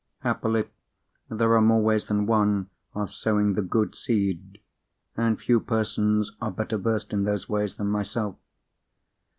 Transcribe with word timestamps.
Happily, 0.21 0.67
there 1.29 1.53
are 1.55 1.61
more 1.61 1.79
ways 1.83 2.07
than 2.07 2.25
one 2.25 2.71
of 2.95 3.13
sowing 3.13 3.53
the 3.53 3.61
good 3.61 3.95
seed, 3.95 4.59
and 5.15 5.39
few 5.39 5.59
persons 5.59 6.31
are 6.41 6.49
better 6.49 6.79
versed 6.79 7.13
in 7.13 7.23
those 7.23 7.47
ways 7.47 7.75
than 7.75 7.85
myself. 7.85 8.35